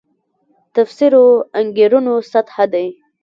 تفسیرو 0.75 1.25
انګېرنو 1.59 2.15
سطح 2.31 2.55
دی. 2.73 2.87